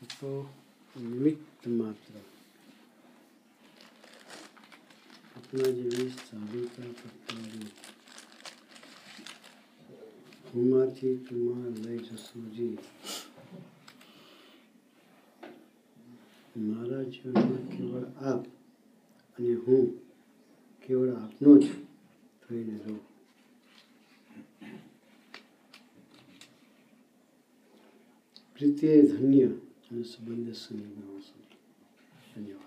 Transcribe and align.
તો 0.00 0.46
નિમિત્ત 0.96 1.66
માત્ર 1.68 2.12
આપણા 5.36 5.70
જેવી 5.70 6.10
સાધિકા 6.20 6.90
કરતા 6.92 7.42
હુંમાંથી 10.48 11.16
તુમાં 11.18 11.74
લઈ 11.76 12.00
જસોજી 12.00 12.78
મારા 16.56 17.04
જીવનમાં 17.04 17.68
કેવળ 17.68 18.06
આપ 18.24 18.42
અને 19.38 19.54
હું 19.56 19.86
કેવળ 20.82 21.12
આપનો 21.12 21.58
જ 21.58 21.64
થઈને 22.42 22.76
રહું 22.78 23.00
પ્રીતે 28.54 28.90
ધન્ય 29.10 29.50
저는 29.88 30.04
수고했습니다. 30.04 31.02
안녕. 32.36 32.60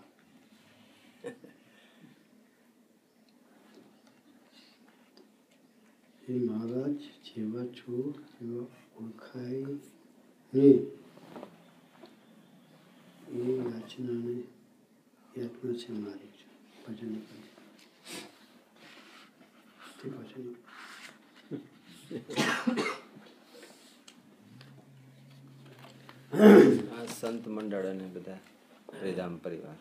이 6.27 6.33
महाराज 6.33 6.99
제가 7.21 7.71
주 7.71 8.13
제가 8.39 8.65
올카이 8.95 9.65
네. 10.51 10.59
이 13.29 13.57
야치나네 13.59 14.43
야트나 15.37 15.99
말이죠. 15.99 16.45
버전이 16.85 17.23
그 19.99 20.09
버전이 20.09 20.55
Ahem. 26.33 26.80
સંત 27.21 27.47
મંડળ 27.47 27.87
અને 27.87 28.05
બધા 28.13 28.39
હરિધામ 28.99 29.33
પરિવાર. 29.37 29.79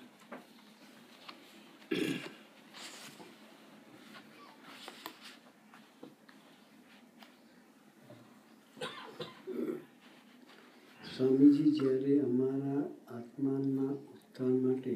સ્વામીજી, 11.14 11.70
જ્યારે 11.70 12.20
અમારા 12.20 12.82
આત્માના 13.16 13.92
ઉત્થાન 14.14 14.54
માટે 14.64 14.94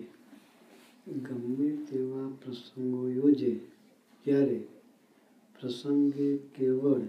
ગમે 1.27 1.69
તેવા 1.89 2.29
પ્રસંગો 2.45 3.03
યોજે, 3.09 3.53
ત્યારે 4.25 4.59
પ્રસંગે 5.61 6.37
કેવળ 6.37 7.05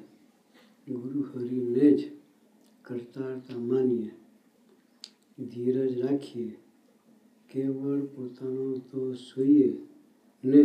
ગુરુ 0.88 1.22
હરિને 1.32 1.88
જ 1.98 2.12
કરતારતા 2.86 3.66
માનીએ. 3.72 4.12
ધીરજ 5.39 5.93
રાખીએ 5.99 6.55
કેવળ 7.51 8.03
પોતાનો 8.09 8.67
દોષ 8.89 9.23
જોઈએ 9.29 9.71
ને 10.45 10.65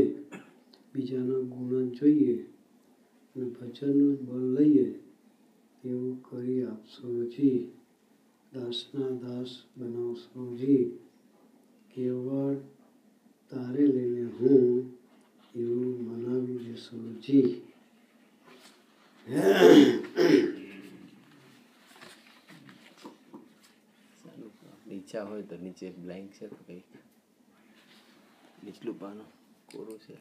બીજાના 0.91 1.43
ગુણ 1.45 1.87
જોઈએ 1.91 2.37
અને 3.35 3.45
ભજનનું 3.51 4.17
બળ 4.21 4.45
લઈએ 4.55 4.87
એવું 5.83 6.13
કરી 6.21 6.61
આપશો 6.63 7.07
જી 7.27 7.59
દાસના 8.51 9.11
દાસ 9.17 9.51
બનાવશો 9.75 10.41
જી 10.55 10.85
કેવળ 11.91 12.55
તારે 13.51 13.85
લઈને 13.87 14.25
હું 14.31 14.67
એવું 15.55 15.91
મનાવી 16.01 16.59
દેશો 16.59 16.97
જી 17.19 17.51
ઈચ્છા 25.09 25.25
હોય 25.25 25.43
તો 25.43 25.55
નીચે 25.57 25.87
બ્લેન્ક 25.93 26.29
છે 26.31 26.45
તો 26.49 26.59
કંઈક 26.59 26.89
નીચલું 28.63 28.97
પાનું 28.99 29.29
કોરું 29.69 29.99
છે 29.99 30.15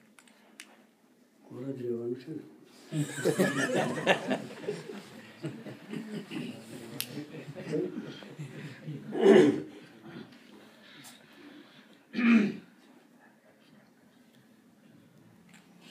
કોરા 1.42 1.72
જ 1.72 1.80
રહેવાનું 1.80 2.18
છે 2.20 2.30
ને 2.32 2.42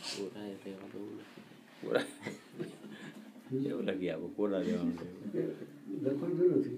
કોરા 0.08 0.46
એ 0.46 0.56
રહેવા 0.56 0.90
દઉં 0.94 1.08
નથી 1.12 1.44
કોરા 1.80 2.06
એવું 3.68 3.86
લખી 3.88 4.12
આપો 4.12 4.28
કોરા 4.38 4.62
રહેવાનું 4.62 4.98
છે. 4.98 5.08
લખવાનું 6.04 6.52
નથી 6.54 6.78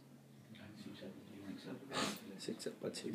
શિક્ષક 2.39 2.73
પછી 2.81 3.11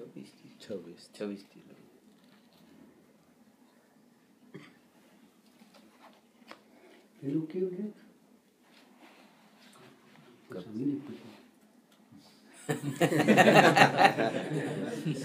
चौबीस 0.00 0.30
किलो 0.32 0.54
चौबीस 0.66 1.08
चौबीस 1.16 1.42
किलो 1.52 1.74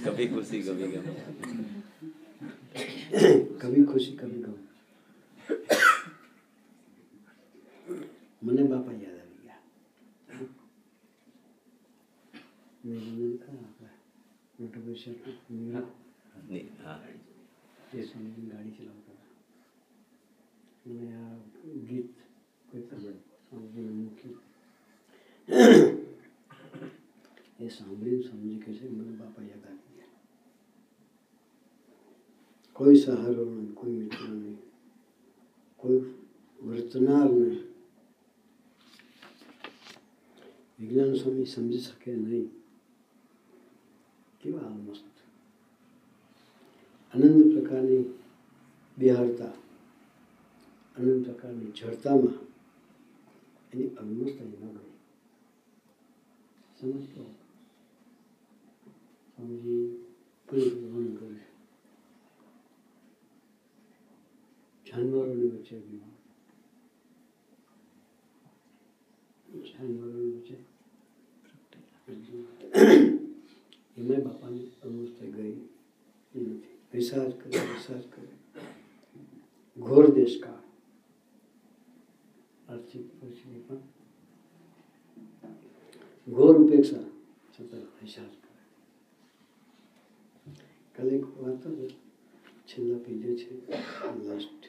कभी 0.05 0.27
खुशी 0.27 0.61
कभी 0.63 0.87
गम। 0.91 1.05
कभी 3.61 3.83
खुशी 3.85 4.11
कभी 4.21 4.39
गम। 4.43 4.57
मैंने 8.43 8.63
बापा 8.63 8.91
याद 8.91 9.14
મોટા 14.84 14.84
પૈસા 14.84 15.14
નહીં 16.44 16.68
હા 16.78 17.00
એ 17.92 18.02
સમજીને 18.02 18.48
ગાડી 18.48 18.72
ચલાવતા 18.72 19.14
હતા 19.14 19.34
અને 20.86 21.06
આ 21.16 21.36
ગીત 21.86 22.12
કોઈ 22.66 22.84
સાંભળીને 22.88 23.92
મૂક્યું 23.92 24.38
એ 27.60 27.70
સાંભળીને 27.70 28.22
સમજી 28.24 28.58
કે 28.58 28.70
છે 28.72 28.88
મને 28.88 29.12
બાપા 29.14 29.44
યાદ 29.44 29.64
આવી 29.64 29.94
ગયા 29.94 30.20
કોઈ 32.76 32.98
સહારો 32.98 33.44
નહીં 33.46 33.74
કોઈ 33.74 33.94
મિત્ર 33.94 34.28
નહીં 34.30 34.58
કોઈ 35.80 36.02
વર્તનાર 36.58 37.28
નહીં 37.30 37.66
વિજ્ઞાન 40.78 41.18
સ્વામી 41.18 41.46
સમજી 41.48 41.80
શકે 41.80 42.16
નહીં 42.16 42.50
કેવા 44.44 44.70
મસ્ત 44.76 45.16
અનંત 47.14 47.52
પ્રકારની 47.52 48.04
બિહારતા 48.96 49.54
અનંત 50.96 51.24
પ્રકારની 51.24 51.72
જડતામાં 51.72 52.38
એની 53.72 53.90
અવિમસ્તા 53.96 54.46
ન 54.46 54.52
ગઈ 54.54 54.90
સમજતો 56.76 57.22
સમજી 59.32 59.84
કોઈ 60.48 60.70
વર્ણન 60.72 61.16
કરે 61.16 61.28
છે 61.34 61.46
જાનવરોની 64.86 65.50
વચ્ચે 65.50 65.76
બીમાર 65.78 66.16
જાનવરોની 69.66 70.32
વચ્ચે 70.34 70.56
એમાં 73.96 74.22
બાપાની 74.22 74.68
અવસ્થા 74.82 75.30
ગઈ 75.30 75.54
એ 76.34 76.38
નથી 76.40 76.76
રિસાર્ચ 76.92 77.34
કરે 77.40 77.60
રિસાર્ચ 77.68 78.06
કરે 78.08 78.28
ઘોર 79.78 80.06
દેશકાળ 80.14 80.64
આર્થિક 82.68 83.06
પરિસ્થિતિ 83.14 83.60
પણ 83.62 83.82
ઘોર 86.26 86.54
ઉપેક્ષા 86.56 87.06
છતાં 87.52 87.86
રિસાર્ચ 88.00 88.36
કરે 88.42 88.58
કાલે 90.94 91.12
એક 91.16 91.26
વાત 91.36 91.62
જ 91.76 91.78
છેલ્લા 92.68 93.00
પેજે 93.00 93.30
છે 93.36 93.52
લાસ્ટ 94.20 94.62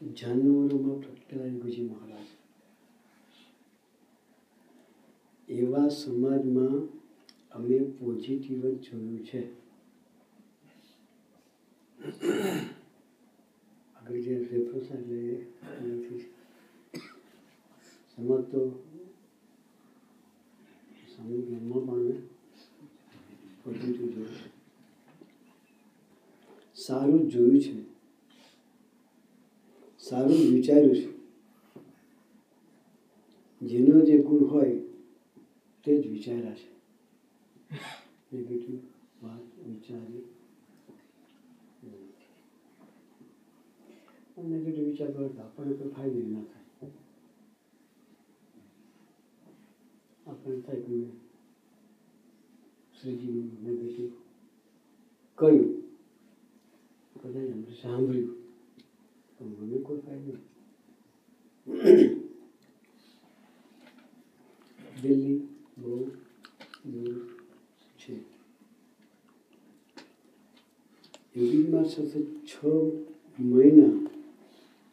જાનવરોમાં 0.00 1.00
પ્રગટેલા 1.00 1.52
ગુજી 1.58 1.84
મહારાજ 1.84 2.15
એવા 5.49 5.89
સમાજમાં 5.89 6.71
અમે 7.51 7.79
પોઝિટિવ 7.79 8.69
જ 8.69 8.81
જોયું 8.81 9.25
છે. 9.25 9.53
આગળ 13.95 14.21
જે 14.97 15.47
એનાથી 15.81 16.19
સમાજ 18.15 18.43
તો 18.43 18.83
જ્ઞાનમાં 21.41 21.85
પણ 21.85 22.11
પોઝિટિવ 23.63 24.13
જોયું 24.13 24.27
છે. 24.27 24.49
સારું 26.75 27.29
જોયું 27.29 27.61
છે. 27.61 27.81
સારું 29.99 30.37
વિચાર્યું 30.37 30.95
છે. 30.95 31.17
જેનો 33.65 34.05
જે 34.05 34.17
ગુણ 34.17 34.43
હોય 34.43 34.86
તે 35.86 35.90
જ 36.00 36.04
વિચાર્યા 36.08 36.54
છે 36.54 36.68
નેગેટિવ 38.32 38.78
વાત 39.22 39.44
વિચારી 39.64 40.24
નેગેટિવ 44.42 44.86
વિચાર 44.86 45.10
કરો 45.12 45.28
તો 45.28 45.40
આપણને 45.40 45.74
કોઈ 45.74 45.90
ફાયદો 45.90 46.28
ના 46.28 46.44
થાય 46.44 46.88
આપણને 50.26 50.62
થાય 50.62 50.80
કે 50.80 50.90
મેં 50.92 51.12
શ્રીજીનું 52.94 53.48
નેગેટિવ 53.62 54.10
કહ્યું 55.38 55.70
કદાચ 57.16 57.46
એમને 57.46 57.72
સાંભળ્યું 57.74 58.36
તો 59.36 59.44
મને 59.44 59.78
કોઈ 59.80 60.00
ફાયદો 60.00 60.40
યોગીમાં 71.86 71.86
સતત 71.86 72.14
છ 72.44 72.54
મહિના 73.38 73.96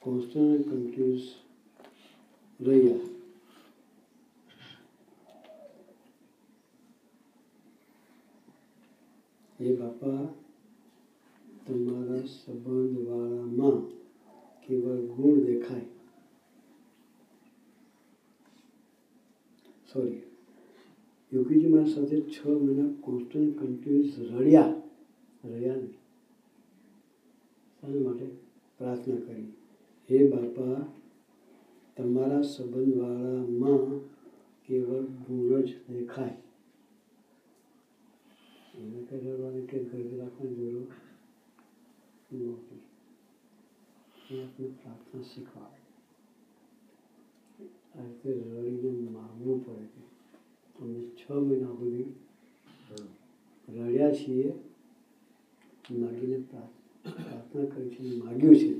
કોન્સ્ટન્ટ 0.01 0.67
કન્ટિન્યુઅસ 0.67 1.25
રહ્યા 2.59 3.05
એ 9.59 9.73
બાપા 9.73 10.23
તમારા 11.63 12.23
સંબંધવાળામાં 12.27 13.79
કેવળ 14.63 15.01
ગુણ 15.09 15.45
દેખાય 15.45 15.87
સોરી 19.85 20.23
યોગીજી 21.31 21.69
મારા 21.69 21.93
સાથે 21.93 22.21
છ 22.27 22.37
મહિના 22.57 22.91
કોન્સ્ટન્ટ 23.01 23.57
કન્ટિન્યુઅસ 23.57 24.13
રડ્યા 24.29 24.73
રહ્યા 25.43 25.82
નહીં 27.88 28.04
માટે 28.04 28.26
પ્રાર્થના 28.78 29.16
કરી. 29.16 29.52
હે 30.10 30.30
બાપા 30.30 30.92
તમારા 31.96 32.42
સંબંધવાળામાં 32.42 33.98
કેવળ 34.66 35.00
ગુણ 35.00 35.60
જ 35.60 35.74
દેખાય. 35.88 36.36
એને 38.74 39.02
કંઈ 39.02 39.20
રડવાની 39.20 39.66
કે 39.66 39.84
ઘરે 39.84 40.16
રાખવાની 40.16 40.54
જરૂર 40.54 40.86
નહોતી 42.32 42.80
આપણે 44.42 44.68
પ્રાર્થના 44.68 45.22
શીખવાડે. 45.22 45.84
આ 47.98 48.04
રીતે 48.04 48.32
રડીને 48.32 49.08
માગવું 49.08 49.66
પડે 49.66 49.86
કે 49.86 50.02
અમે 50.80 51.00
છ 51.00 51.30
મહિના 51.30 51.66
સુધી 51.66 52.02
રડ્યા 53.68 54.12
છીએ 54.12 54.52
માગીને 55.90 56.38
પ્રાર્થ- 56.50 56.83
પ્રાર્થના 57.10 57.64
કરી 57.64 57.90
છે 57.90 58.16
માગ્યું 58.16 58.56
છે. 58.56 58.74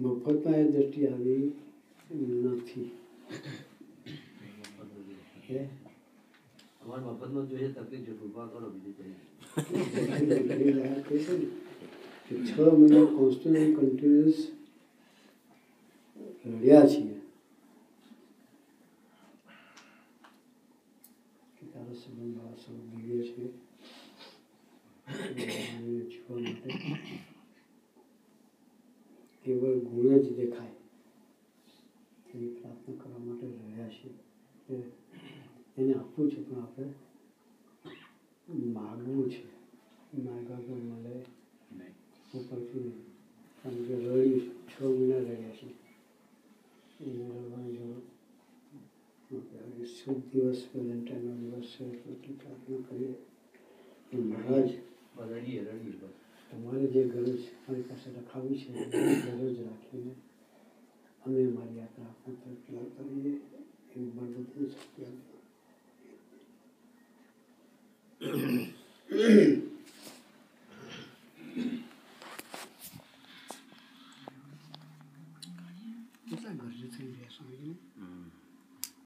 મફતમાં 0.00 0.54
એ 0.54 0.64
દ્રષ્ટિ 0.64 1.06
આવી 1.06 1.52
નથી. 2.14 2.90
હે? 5.50 5.68
મફતમાં 6.86 7.48
જોઈએ 7.48 7.68
તકલીફ 7.72 8.00
છે 8.00 8.12
કૃપા 8.12 8.46
કરો 8.46 8.70
બીજું 8.70 8.96
મહિના 12.78 13.04
કોન્સ્ટન્ટ 13.04 13.78
કન્ટિન્યુઅસ 13.78 14.52
રડ્યા 16.46 16.86
છીએ. 16.86 17.20
તારો 21.72 21.92
સંબંધ 21.92 22.38
આ 22.38 22.54
સૌ 22.54 22.74
છે? 23.22 23.44
જીવવા 25.36 26.40
માટે 26.40 26.70
કેવળ 29.44 29.78
ગુણ 29.82 30.10
જ 30.16 30.26
દેખાય 30.32 30.74
એની 32.26 32.52
પ્રાર્થના 32.52 32.96
કરવા 32.96 33.20
માટે 33.20 33.46
રહ્યા 33.48 33.90
છીએ 33.90 34.78
એને 35.76 35.92
આપવું 35.94 36.26
છે 36.28 36.40
પણ 36.40 36.58
આપણે 36.58 36.86
માગવું 38.72 39.28
છે 39.28 39.42
માગવા 40.20 40.60
તો 40.60 40.72
મળે 40.78 41.14
ઉપરથી 42.34 42.90
કારણ 43.58 43.84
કે 43.84 43.94
રડ્યું 43.94 44.40
છ 44.68 44.74
મહિના 44.88 45.22
રહ્યા 45.22 45.54
છે 45.54 45.66
એને 47.00 47.24
રડવાની 47.30 47.76
જરૂર 47.76 48.02
શુભ 49.92 50.22
દિવસ 50.30 50.60
વેલેન્ટાઇનનો 50.70 51.32
દિવસ 51.36 51.70
છે 51.76 51.84
એટલી 52.10 52.36
પ્રાર્થના 52.36 52.82
કરીએ 52.82 53.14
મહારાજ 54.12 54.70
રડીએ 55.24 55.60
રડીએ 55.60 55.96
બસ 55.96 56.14
તમારે 56.50 56.86
જે 56.86 57.02
ગરજ 57.04 57.40
મારી 57.62 57.82
પાસે 57.82 58.08
રખાવી 58.10 58.58
છે 58.58 58.70
ગરજ 59.30 59.56
રાખીને 59.60 60.12
અમે 61.24 61.40
અમારી 61.44 61.78
યાત્રા 61.78 62.12
પૂર્ણ 62.24 62.56
કરીએ. 62.96 63.40
એવી 63.96 64.10
શક્ય 64.44 64.68
શક્તિ 64.68 65.25